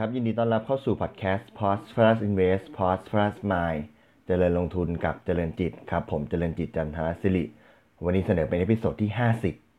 [0.00, 3.82] ครับ ยินดีต้อนรับเข้าสู่พอดแคสต์ Prosperous Invest Prosperous Mind
[4.26, 7.44] เจริญลงทุนกับเจริญจิตครับ ผมเจริญจิตจันทรศิริ
[8.04, 9.10] วันนี้เสนอเป็น episode ที่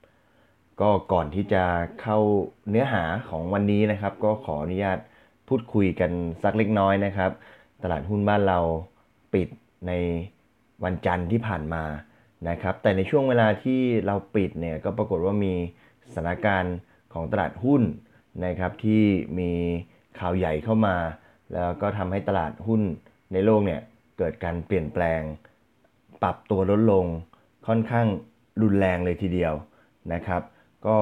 [0.05, 1.63] 50 ก็ก่อนที่จะ
[2.01, 2.19] เข้า
[2.69, 4.97] เนื้อหาของวันนี้นะครับ ก็ขออนุญาต
[5.47, 6.11] พูดคุยกัน
[6.43, 7.31] สักเล็กน้อยนะครับ
[7.83, 8.59] ตลาดหุ้นบ้านเรา
[9.33, 9.47] ปิด
[9.87, 9.91] ใน
[10.83, 11.83] วันจันทร์ที่ผ่านมา
[12.49, 15.53] นะครับ แต่ในช่วงเวลาที่เราปิดเนี่ยก็ปรากฏว่ามี
[16.13, 16.77] สถานการณ์
[17.13, 17.81] ของตลาดหุ้น
[18.45, 19.03] นะครับที่
[19.39, 19.51] มี
[20.19, 20.95] ข่าวใหญ่เข้ามา
[21.53, 22.81] แล้วก็ทำให้ตลาดหุ้น
[23.33, 23.81] ในโลกเนี่ย
[24.17, 25.21] เกิดการเปลี่ยนแปลง
[26.21, 27.05] ปรับตัวลดลง
[27.67, 28.07] ค่อนข้าง
[28.61, 29.53] รุนแรงเลยทีเดียว
[30.13, 30.41] นะครับ
[30.87, 30.97] ก็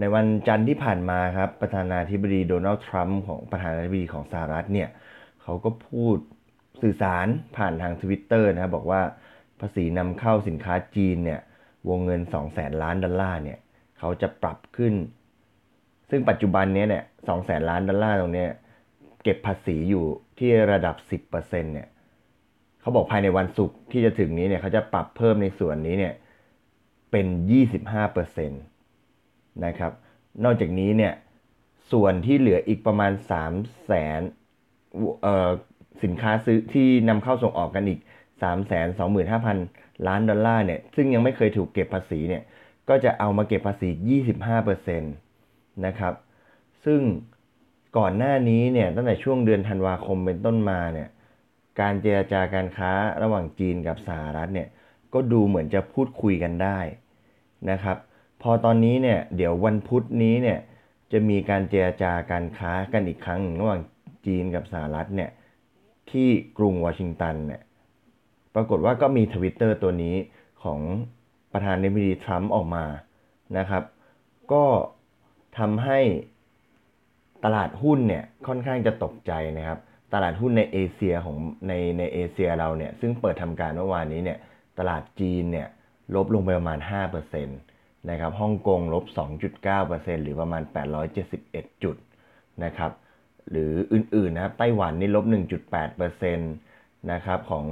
[0.00, 4.88] ในวันจันทร์ที่ผ่านมาครับประธานาธิบดีโดนัลด์ทรัมป์ของประธานาธิบดีของสหรัฐเนี่ย
[5.42, 6.16] เขาก็พูด
[6.82, 9.02] สื่อสารผ่านทางทวิตเตอร์นะครับบอกว่า
[9.60, 11.40] ภาษีนำเข้าสินค้าจีนเนี่ย
[11.88, 13.58] วงเงิน 2 0 0แสนล้านดอลลาร์เนี่ย
[13.98, 14.94] เขาจะปรับขึ้น
[16.10, 18.46] ซึ่งปัจจุบันนี้เนี่ยสองแสนล้านดอลลาร์ตรงนี้
[19.22, 20.04] เก็บภาษีอยู่
[20.38, 20.96] ที่ระดับ
[21.32, 21.88] 10%เนี่ย
[22.80, 26.14] เขาบอกภายในวันศุกร์ที่จะถึงนี้เนี่ยเขาจะปรับเพิ่มในส่วนนี้เนี่ย
[27.10, 27.26] เป็น
[28.06, 29.92] 25%นะครับ
[30.44, 31.12] นอกจากนี้เนี่ย
[31.92, 33.12] ส่วนที่เหลืออีกประมาณ
[33.48, 34.20] 3แสน
[36.02, 38.00] สินค้าซื้อที่นำเข้าส่งออกกันอีก
[38.42, 42.42] 3 2 5 0 0 0 ล้านดอลลาร์เนี่ยซึ่งยังไม่เคยถูกเก็บภาษีเนี่ย
[42.88, 43.88] ก็จะเอามาเก็บภาษี
[44.80, 45.29] 25%
[45.86, 46.14] นะครับ
[46.84, 47.00] ซึ่ง
[47.98, 51.08] ก่อนหน้านี้เนี่ยตั้งแต่ช่วงเดือนธันวาคมเป็นต้นมาเนี่ย
[51.80, 54.68] การเจราจาการค้าระหว่างจีนกับสหรัฐเนี่ย
[55.14, 56.78] ก็ดูเหมือนจะพูดคุยกันได้
[57.70, 57.96] นะครับ
[58.42, 60.58] พอตอนนี้เนี่ยเดี๋ยววันพุธนี้เนี่ย
[61.12, 63.80] จะมีการเจราจาการค้ากันอีกครั้งระหว่าง
[64.26, 65.30] จีนกับสหรัฐเนี่ย
[66.10, 66.28] ที่
[66.58, 67.62] กรุงวอชิงตันเนี่ย
[68.54, 70.16] ปรากฏว่าก็มีทวิตเตอร์ตัวนี้
[70.62, 70.80] ของ
[71.52, 72.84] ประธานาธิบดีทรัมป์ออกมา
[73.58, 73.84] นะครับ
[74.52, 74.64] ก็
[75.58, 76.00] ทำให้
[77.44, 79.78] ตลาดหุ้นเนี่ยค่อนข้างจะตกใจนะครับ
[80.14, 81.36] ตลาดหุ้นในเอเชียของ
[81.68, 84.38] ในในเอเชียเราเนี่ยซึ่งเปิดทำการเมื่อวานนี้เนี่ย
[84.78, 85.68] ตลาดจีนเนี่ย
[86.14, 86.78] ลบลงไปประมาณ
[87.08, 89.04] 5%นะครับฮ่องกงลบ
[89.64, 90.62] 2.9%หรือประมาณ
[91.22, 91.96] 871 จุด
[92.64, 92.92] นะครับ
[93.50, 95.24] หรืออื่นๆนะครับไต้หวันนี่ลบ
[95.78, 97.66] 1.8%นะครับของ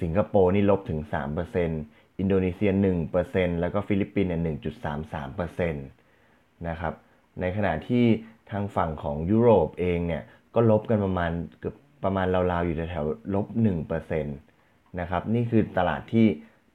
[0.00, 1.00] สิงคโปร์นี่ลบถึง
[1.60, 2.70] 3%อินโดนีเซีย
[3.16, 4.42] 1%แล้วก็ฟิลิปปินส์เนี่ย
[5.24, 5.74] 1.33%น
[6.68, 6.92] นะครับ
[7.40, 8.04] ในขณะที่
[8.50, 10.22] ทางฝั่งของยุโรปเองเนี่ย
[10.54, 11.30] ก็ลบกันประมาณ
[11.60, 11.74] เกือบ
[12.04, 13.46] ประมาณราวๆอยู่แถวๆลบ
[14.04, 16.26] 1%นะครับนี่คือตลาดที่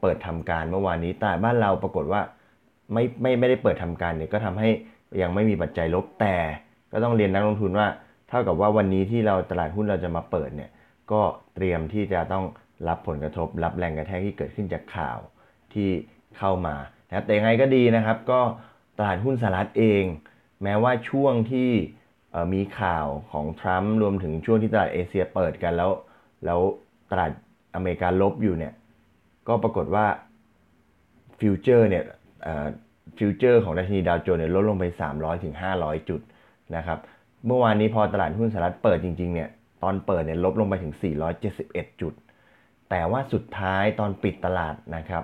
[0.01, 2.21] เปิดทำการเมื่อวานนี้แต่บ้านเราปรากฏว่า
[2.93, 4.69] ไม่ไม่ไม่ได้เปิดทำการเนี่ยก็ทำให้
[5.21, 6.35] ยังไม่มีปัจจัยลบแต่
[6.91, 7.87] ก็ต้องเรียนนักลงทุนว่า
[8.29, 10.69] เท่ากับว่าวันนี้ที่เราตลาดหุ้นเราจะมาเปิดเนี่ย
[11.11, 11.21] ก็
[11.55, 12.45] เตรียมที่จะต้อง
[12.87, 15.17] รับผลกระทบ รับแรงกระแทกที่เกิดขึ้นจากข่าว
[15.73, 15.89] ที่
[16.37, 16.75] เข้ามา
[17.07, 18.41] นะครับแต่ยังไงก็ดีนะครับ ก็
[19.01, 20.03] ตลาดหุ้นสหรัฐเอง
[20.63, 21.69] แม้ว่าช่วงที่
[22.53, 25.91] มีข่าวของทรัมป์รวมถึงช่วงที่ตลาดเอเชียเปิดกันแล้ว
[26.45, 26.59] แล้ว
[27.11, 27.31] ตลาด
[27.75, 28.73] อเมริกาลบอยู่เนี่ย
[29.47, 30.05] ก็ปรากฏว่า
[31.39, 32.03] future เนี่ย
[33.17, 36.21] future ของดัชนีดาวโจนส์เนี่ยลดลงไป 300ถึง500 จุด
[36.75, 36.99] นะครับ
[37.45, 39.49] เมื่อวานนี้พอตลาดหุ้นสหรัฐเปิดจริงๆเนี่ย
[39.83, 40.93] ตอนเปิดเนี่ยลบลงไปถึง
[41.47, 42.13] 471 จุด
[42.89, 45.23] แต่ว่าสุดท้ายตอนปิดตลาดนะครับ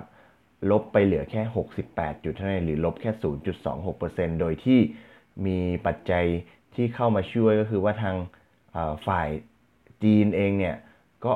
[0.70, 1.42] ลบไปเหลือแค่
[1.84, 3.10] 68 จุดเท่านั้นหรือลบแค่
[3.76, 4.80] 0.26%โดยที่
[5.46, 6.24] มีปัจจัย
[6.74, 8.16] ที่เข้ามาช่วยก็คือว่าทาง
[9.06, 9.28] ฝ่าย
[10.02, 10.76] จีนเองเนี่ย
[11.24, 11.32] ก็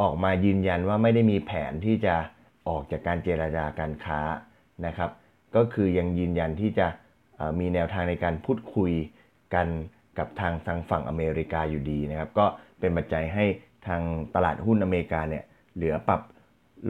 [0.00, 2.14] ออกมายืนยันว่าไม่ได้มีแผนที่จะ
[2.68, 4.20] ออกจากการเจราจาการค้า
[4.86, 5.10] นะครับ
[5.56, 6.86] ก็คือยังยืนยันที่จะ
[7.58, 8.92] มีแนวทางในการพูดคุย
[9.54, 9.66] กัน
[10.18, 12.46] กับทางทางฝั่งอเมริกาอยู่ดีนะครับ ก็
[12.80, 13.44] เป็นปัจจัยให้
[13.86, 14.02] ทาง
[14.34, 16.20] ตลาดหุ้นอเมริกาเนี่ยเหลือปรับ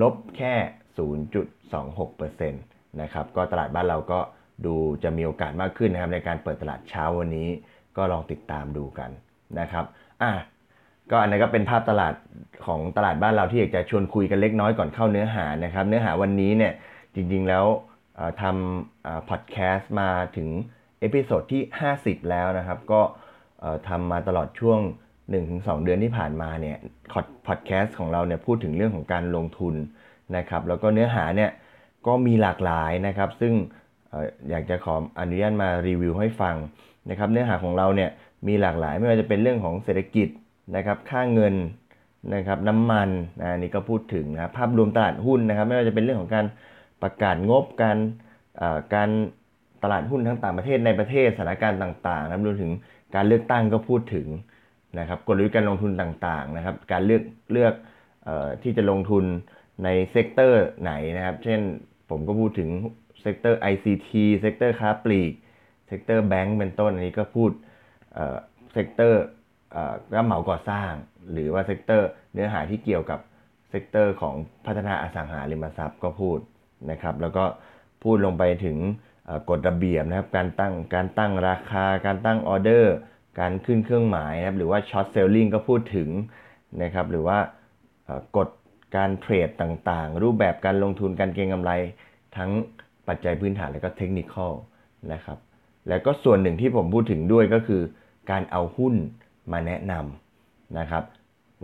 [0.00, 0.55] ลบแค่
[0.99, 4.20] 0.26%นะครับก็ตลาดบ้านเราก็
[4.67, 7.49] ดูจะมีโอกาสมากขึ้นนะครับในการเปิดตลาดเช้าวันนี้
[7.97, 9.11] ก็ลองติดตามดูกัน
[9.61, 9.85] นะครับ
[10.23, 10.32] อะ
[11.11, 12.15] ก็อันนี้ก็เป็นภาพตลาด
[12.67, 16.73] ของตลาดบ้านเราที่อยากจะชวนคุยกันเล็กน้อยก่อนเข้าเนื้อหานะครับ เนื้อหาวันนี้เนี่ย
[17.15, 17.65] จริงๆแล้ว
[18.43, 20.49] ทำพอดแคสต์มาถึง
[21.00, 21.62] episode ที่
[21.97, 23.00] 50 แล้วนะครับ ก็
[23.88, 24.81] ทำมาตลอดช่วง
[25.32, 26.76] 1-2 เดือนที่ผ่านมาเนี่ย
[27.47, 29.75] พอดแคสต์ของเราเนี่ยพูดถึงเรื่องของการลงทุน
[30.37, 31.50] นะครับแล้วก็เนื้อหาเนี่ย
[32.06, 33.52] ก็มีหลากหลายนะครับ ซึ่ง
[34.50, 36.56] อยากจะขออนุญาตมารีวิวให้ฟัง
[37.11, 38.11] นะครับ เนื้อหาของเราเนี่ย
[38.49, 40.28] มีหลากหลายไม่ว่าจะเป็นเรื่องของเศรษฐกิจ
[40.76, 41.55] นะครับค่าเงิน
[42.34, 43.08] นะครับน้ำมัน
[43.40, 46.46] นะนี่ก็พูดถึงนะภาพรวมตลาดหุ้นนะครับ ไม่ว่าจะเป็นเรื่องของการ
[47.02, 47.99] ประกาศงบการ
[48.94, 49.11] การ
[49.82, 52.72] ตลาดหุ้นทั้งต่างประเทศในประเทศสถานการณ์ต่างๆนะรวมถึง
[53.14, 54.26] การเลือกตั้งก็พูดถึง
[54.99, 57.22] นะครับกลยุทธ์การลงทุนต่างๆนะครับ การเลือก
[57.52, 57.75] เลือก
[58.62, 59.25] ที่จะลงทุน
[59.84, 61.61] ใน sector ไหนนะครับ เช่น
[62.11, 62.70] ผมก็พูดถึง
[63.23, 65.32] เซกเตอร์ ICT เซกเตอร์ค้าปลีก
[65.88, 67.50] เซกเตอร์แบงก์เป็นต้นอันนี้ก็พูด
[68.73, 69.23] sector
[70.14, 70.90] รับเหมาก่อสร้าง
[71.32, 73.20] หรือว่า sector เนื้อหาที่เกี่ยวกับ
[73.70, 74.34] sector ของ
[74.67, 76.38] พัฒนาอสังหาริมทรัพย์ก็พูด
[76.90, 77.44] นะครับ แล้วก็
[78.02, 78.76] พูดลงไปถึง
[79.50, 82.94] กฎระเบียบนะครับ การตั้งการตั้งราคา การตั้งออเดอร์
[83.40, 86.08] การขึ้นเครื่องหมายนะครับ หรือว่าช็อตเซลลิงก็พูดถึง
[86.82, 87.38] นะครับ หรือว่า
[88.37, 88.49] กฎ
[88.97, 91.73] การเทรดต่างๆ รูปแบบการลงทุนการเก็งกำไร
[92.37, 92.50] ทั้ง
[93.09, 94.53] ปัจจัยพื้นฐานและก็เทคนิคอล
[95.12, 95.38] นะครับ
[95.88, 97.83] แล้วก็ส่วนหนึ่งที่ผมพูดถึงด้วยก็คือ
[98.31, 98.94] การเอาหุ้น
[99.53, 101.05] มาแนะนำนะครับ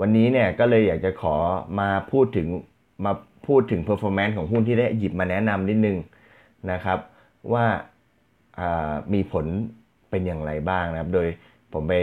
[0.00, 1.36] วันนี้เนี่ยก็เลยอยากจะขอ
[1.80, 2.48] มาพูดถึง
[3.04, 3.12] มา
[3.46, 5.96] พูดถึง performance ของหุ้นที่ได้หยิบมาแนะนำนิดนึง
[6.72, 6.98] นะครับ
[7.52, 7.66] ว่า
[9.12, 9.46] มีผล
[10.10, 11.28] เป็นอย่างไรบ้างนะครับ โดย
[11.72, 11.94] ผมไป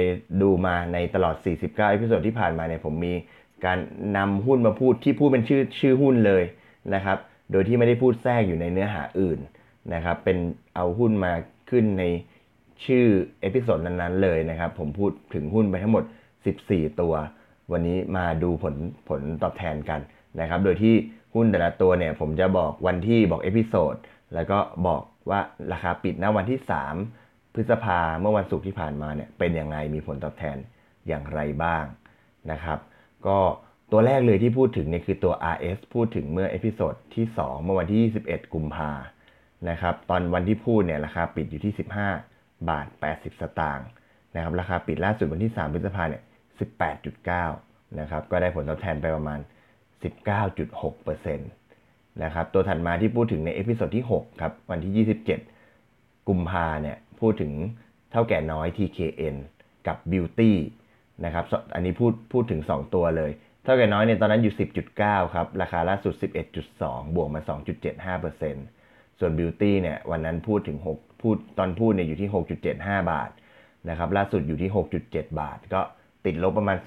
[0.42, 3.14] ดูมาในตลอด 49 episode ที่ผ่านมาเนี่ยผมมี
[3.66, 3.78] การ
[4.18, 6.44] นำหุ้นมาพูดที่พูดเป็นชื่อชื่อหุ้นเลย
[6.96, 7.18] นะครับ
[7.52, 9.40] โดยที่ไม่ได้พูดแทรกอยู่ในเนื้อหาอื่น
[9.94, 10.38] นะครับ เป็น
[10.76, 11.34] เอาหุ้นมา
[11.70, 12.04] ขึ้นใน
[12.86, 13.06] ชื่อ
[13.42, 16.04] episode นั้นๆเลยนะครับ ผมพูดถึงหุ้นไปทั้งหมด
[16.52, 17.14] 14 ตัว
[17.72, 18.76] วันนี้มาดูผล
[19.10, 20.00] ผลตอบแทนกัน
[20.40, 20.96] นะครับ โดยที่
[21.36, 23.96] หุ้นแต่ละตัวเนี่ยผมจะบอกวันที่บอก episode
[24.34, 25.40] แล้วก็บอกว่า
[25.72, 26.60] ราคาปิดณวันที่
[27.06, 30.58] 3 พฤษภาเมื่อวันศุกร์ที่ผ่านมาเนี่ยเป็นยังไงมีผลตอบแทน
[31.08, 31.86] อย่างไรบ้าง
[32.52, 32.80] นะครับ
[33.28, 33.38] ก็
[33.92, 38.92] ตัวแรกเลยที่พูดถึงเนี่ยคือตัว RS พูดถึงเมื่อ episode ที่ 2 เมื่อวันที่ 21 กุมภา
[39.70, 41.74] นะครับ ตอนวันที่พูดเนี่ยราคาปิดอยู่ที่
[42.22, 43.88] 15 บาท 80 สตางค์
[44.36, 46.24] นะครับ ราคาปิดล่าสุดวันที่ 3 พฤษภาเนี่ย
[46.90, 49.40] 18.9 นะครับ ก็ได้ผลตอบแทนไปประมาณ
[50.20, 55.08] 19.6%นะครับ ตัวถัดมาที่พูดถึงใน episode ที่ 6 ครับ วันที่
[55.66, 57.52] 27 กุมภาเนี่ย พูดถึง
[58.12, 59.36] เท่าแก่น้อย TKN
[59.88, 60.52] กับ Beauty
[61.26, 61.46] นะครับ
[61.76, 63.32] อันนี้พูดพูดถึง 2 ตัวเลย
[63.64, 64.56] เถ้าแก่น้อยเนี่ยตอนนั้นอยู่
[64.94, 66.14] 10.9 ครับ ราคาล่าสุด
[66.64, 67.42] 11.2 บวกมา
[68.26, 72.30] 2.75%ส่วน Beauty เนี่ยวันนั้นพูดถึง 6 พูดตอนพูดเนี่ยอยู่ที่
[72.70, 73.30] 6.75 บาท
[73.90, 74.72] นะครับล่าสุดอยู่ที่
[75.04, 75.82] 6.7 บาท ก็
[76.26, 76.78] ติดลบประมาณ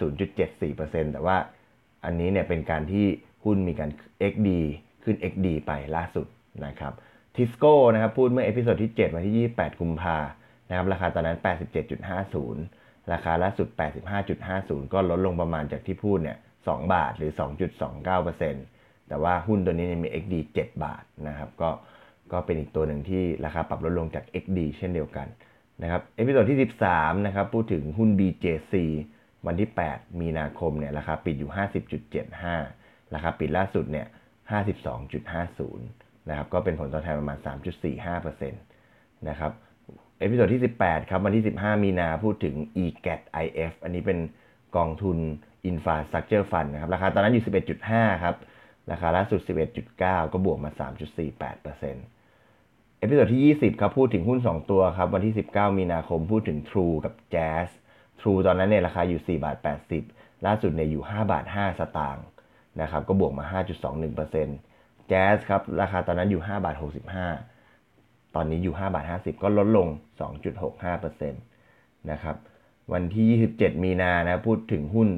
[0.53, 1.37] 0.74%แต่ว่า
[2.05, 3.07] อันนี้เนี่ยเป็นการที่
[3.45, 3.91] หุ้นมีการ
[4.33, 4.49] XD
[5.05, 6.27] ขึ้น XD ไปล่าสุด
[6.67, 6.93] นะครับ
[7.37, 10.19] ทิสโก้นะครับพูดเมื่อ episode ที่ 7 วันที่ 28 กุมภา
[10.69, 11.39] นะครับราคาตอนนั้น
[12.21, 12.82] 87.50
[13.13, 13.69] ราคาล่าสุด
[14.31, 17.33] 85.50 ก็ลดลงประมาณจากที่พูดเนี่ย 2 บาทหรือ
[18.01, 21.71] 2.29%แต่ว่าหุ้นตัวนี้มี XD 7 บาทนะครับ ก็
[22.33, 25.27] ก็เป็นอีกตัวหนึ่งที่ราคาปรับลดลงจาก XD เช่นเดียวกัน
[25.83, 26.59] นะครับ episode ที่
[26.91, 28.75] 13 นะครับ พูดถึงหุ้น BJC
[29.47, 31.51] วันที่ 8 มีนาคมเนี่ยราคาปิดอยู่
[32.33, 34.07] 50.75 ราคาปิดล่าสุดเนี่ย
[34.93, 37.39] 52.50 นะครับ ก็เป็นผลตอบแทนประมาณ
[37.89, 39.53] 3.45%นะครับ
[40.23, 42.55] episode ที่ 18 ครับ วันที่ 15 มีนาพูดถึง
[42.85, 44.19] EGATIF อันนี้เป็น
[44.77, 45.19] กองทุน
[45.71, 47.45] Infrastructure Fund นะครับ ราคาตอนนั้นอยู่
[47.85, 48.37] 11.5 ครับ
[48.91, 49.41] ราคาล่าสุด
[49.89, 50.01] 11.9
[50.33, 50.71] ก็บวกมา
[51.41, 57.69] 3.48% episode ที่ 20 ครับ พูดถึงหุ้น 2 ตัวครับ วันที่ 19 มีนาคมพูดถึง True กับ JAS
[58.21, 59.57] True ตอนนั้นเนี่ยราคาอยู่ 4 บาท
[60.01, 62.27] 80 ล่าสุดเนี่ยอยู่ 5 บาท 5 สตางค์
[62.81, 63.45] นะครับ ก็บวกมา
[64.29, 67.52] 5.21% JAS ครับ ราคาตอนนั้นอยู่ 5 บาท 65
[68.35, 69.89] ตอนนี้อยู่5บาท50 ก็ลดลง
[70.61, 72.37] 2.65%นะครับ
[72.93, 73.27] วันที่
[73.59, 75.09] 27 มีนานะพูดถึงหุ้น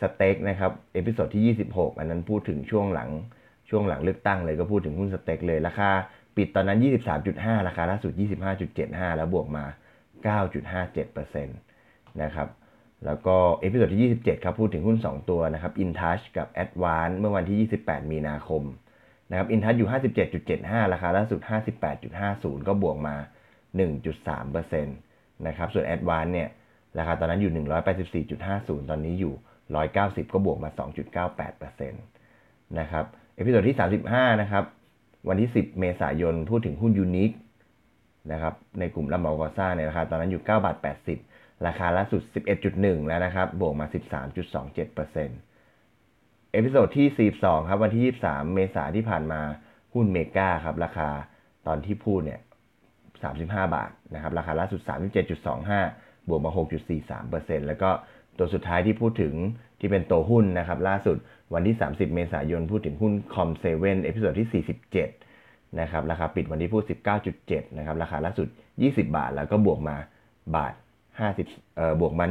[0.00, 3.10] STEC นะครับ episode ที่ 26 อันนั้นพูดถึงช่วงหลัง
[3.70, 5.90] ช่วงหลังเลือกตั้งเลยก็พูดถึงหุ้น STEC เลย ราคา
[6.36, 6.78] ปิดตอนนั้น
[7.22, 8.12] 23.5 ราคาล่าสุด
[8.64, 9.64] 25.75 แล้วบวกมา
[10.28, 12.48] 9.57%นะครับ
[13.04, 18.62] แล้วก็ episode ที่ 27 ครับ พูดถึงหุ้น 2 ตัวนะครับ InTouch กับ Advance เมื่อวันที่ 28 มีนาคม
[19.30, 19.88] นะครับ InTouch อยู่
[20.34, 21.40] 57.75 ราคาล่าสุด
[22.04, 23.16] 58.50 ก็บวกมา
[23.86, 26.48] 1.3%นะครับส่วน Advance เนี่ย
[26.98, 27.52] ราคาตอนนั้นอยู่
[28.26, 29.34] 184.50 ตอนนี้อยู่
[29.84, 30.70] 190 ก็บวกมา
[31.34, 33.04] 2.98%นะครับ
[33.36, 33.76] episode ที่
[34.08, 34.64] 35 นะครับ
[35.28, 37.30] วันที่ 10 เมษายนพูดถึงหุ้น Unique
[38.32, 40.76] นะครับในกลุ่มรับเหมาก่อสร้างเนี่ยราคาตอนนั้นอยู่ 9 บาท
[41.20, 42.22] 80 ราคาล่าสุด
[42.64, 45.47] 11.1 แล้วนะครับ บวกมา 13.27%
[46.52, 49.40] episode ที่ 42 ครับวันที่ 23 เมษาที่ผ่านมา
[49.94, 51.08] หุ้น MEGA ครับ ราคา
[51.66, 52.40] ตอนที่พูดเนี่ย
[53.06, 54.80] 35 บาทนะครับ ราคาล่าสุด
[55.54, 56.50] 37.25 บวกมา
[57.10, 57.90] 6.43%แล้วก็
[58.38, 59.34] ตัวสุดท้ายที่พูดถึง
[59.80, 61.16] ที่เป็นตัวหุ้นนะครับ ล่าสุด
[61.54, 64.64] วันที่ 30 เมษายนพูดถึงหุ้น Com7 episode ที่
[65.24, 66.82] 47 นะครับ ราคาปิดวันที่พูด
[67.30, 68.48] 19.7 นะครับ ราคาล่าสุด
[68.80, 69.96] 20 บาท แล้วก็บวกมา
[70.56, 70.74] บาท
[71.24, 72.26] 50เอ่อบวกมา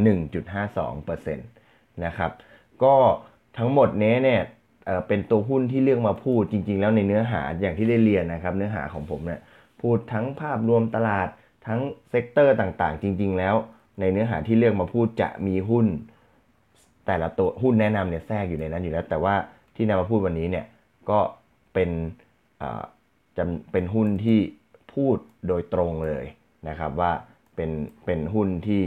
[0.60, 1.36] 1.52%
[2.06, 2.32] นะครับ
[2.84, 2.96] ก็
[3.58, 4.42] ทั้งหมดนี้เนี่ย
[5.08, 9.42] เป็นตัวหุ้นที่เลือกมาพูดจริง ๆ แล้วในเนื้อหาอย่างที่ได้เรียนนะครับ เนื้อหาของผมเนี่ย
[9.82, 11.28] พูดทั้งภาพรวมตลาด
[11.68, 13.56] ทั้ง sector ต่างๆ จริง ๆ แล้ว
[14.00, 15.88] ในเนื้อหาที่เลือกมาพูดจะมีหุ้น
[17.06, 19.36] แต่ละตัวหุ้นแนะนำเนี่ยแทรกอยู่ในนั้นอยู่แล้ว แต่ว่า
[19.76, 20.66] ที่นำมาพูดวันนี้เนี่ย
[21.10, 21.20] ก็
[21.74, 21.90] เป็น
[23.38, 24.40] จะเป็นหุ้นที่
[24.94, 26.26] พูดโดยตรงเลย
[26.70, 27.12] นะครับว่า
[27.56, 27.72] เป็น
[28.06, 28.82] เป็นหุ้นที่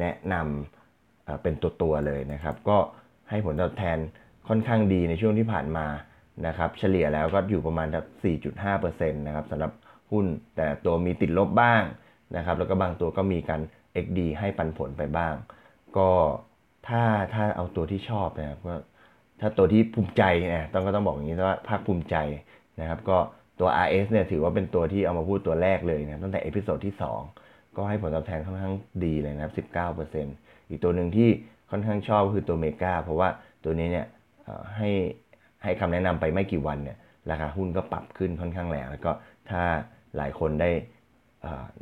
[0.00, 2.78] แนะนำเอ่อเป็นตัวตัวๆเลยนะครับ ก็
[3.30, 3.98] ให้ผลตอบแทน
[4.48, 5.86] ค่อนข้างดีในช่วงที่ผ่านมา
[6.46, 8.06] นะครับเฉลี่ยแล้วก็อยู่ประมาณแบบ
[8.62, 9.72] 4.5%นะครับสำหรับ
[10.12, 11.82] หุ้นแต่ตัวมีติดลบบ้าง
[12.36, 13.60] นะครับแล้วก็บางตัวก็มีการ
[14.04, 15.34] XD ให้ปันผลไปบ้าง
[15.96, 16.10] ก็
[16.88, 17.02] ถ้า
[17.34, 18.74] ถ้าเอาตัวที่ชอบนะครับก็
[19.40, 20.22] ถ้าตัวที่ภูมิใจ
[20.54, 22.16] นะต้องก็ต้องบอกอย่างนี้ว่าภาคภูมิใจ
[22.80, 23.18] นะครับก็
[23.60, 26.94] ตัว RS เนี่ยถือว่าเป็นตัวที่เอามาพูดตัวแรกเลยนะตั้งแต่ episode ที่
[27.34, 29.52] 2 ก็ให้ผลตอบแทนค่อนข้างดีเลยนะครับ
[30.12, 31.28] 19%อีกตัวหนึ่งที่
[31.70, 33.28] ค่อนข้างชอบคือตัว MEGA เพราะว่า
[33.64, 34.06] ตัวนี้เนี่ย
[34.76, 34.90] ให้
[35.62, 36.98] ให้คำแนะนำไปไม่กี่วันเนี่ย
[37.30, 39.12] ราคาหุ้นก็ปรับขึ้นค่อนข้างแรงแล้วก็
[39.50, 39.62] ถ้า
[40.16, 40.70] หลายคนได้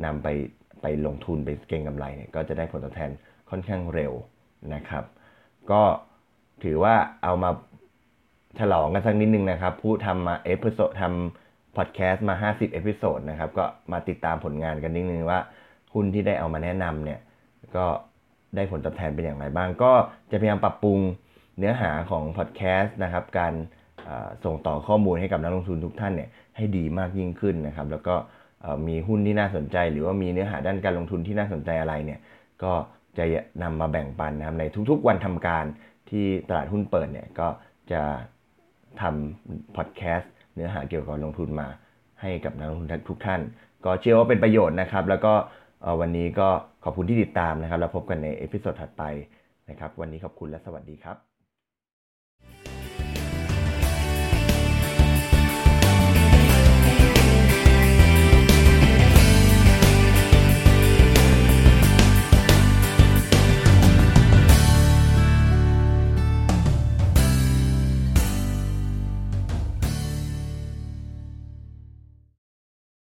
[0.05, 0.28] นำไป
[0.83, 3.11] ไปลงทุนไปเก็งกำไรเนี่ยก็จะได้ผลตอบแทน
[3.50, 4.12] ค่อนข้างเร็ว
[4.75, 5.05] นะครับ
[5.71, 5.83] ก็
[6.64, 7.50] ถือว่าเอามา
[8.59, 15.40] ฉลองกันสักนิดนึงนะครับพูดทำมา episode ทำพอดแคสต์มา 50 episode นะครับ ก็มาติดตามผลงานกันนิดนึงว่า
[15.95, 17.21] หุ้นที่ได้เอามาแนะนำเนี่ย
[17.76, 17.87] ก็
[18.56, 19.92] ได้ผลตอบแทนเป็นอย่างไรบ้าง ก็
[20.30, 20.98] จะพยายามปรับปรุง
[21.58, 23.54] เนื้อหาของพอดแคสต์นะครับ การ
[24.44, 28.14] ส่งต่อข้อมูลให้กับนักลงทุนทุกท่านเนี่ยให้ดีมากยิ่งขึ้นนะครับ แล้วก็
[28.88, 32.20] มีหุ้นที่น่าสนใจ หรือว่ามีเนื้อหาด้านการลงทุนที่น่าสนใจอะไรเนี่ย
[32.62, 32.72] ก็
[33.18, 33.25] จะ
[33.62, 35.64] นำมาแบ่งปันนะครับในทุกๆวันทำการ
[36.10, 37.48] ที่ตลาดหุ้นเปิดเนี่ยก็
[37.92, 38.02] จะ
[39.00, 41.68] ทำพอดแคสต์เนื้อหาเกี่ยวกับการลงทุนมา
[42.20, 43.40] ให้กับนักลงทุนทุกท่าน
[43.84, 45.32] ก็เชื่อว่าเป็นประโยชน์นะครับ แล้วก็
[46.00, 46.49] วันนี้ก็
[46.85, 49.02] ขอบคุณที่ติดตามนะครับ แล้วพบกันใน episode ถัดไป
[49.71, 51.36] นะครับ วันนี้ขอบคุณและสวัสดีครับ